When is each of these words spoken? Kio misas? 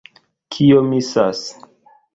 Kio 0.55 0.81
misas? 0.89 1.47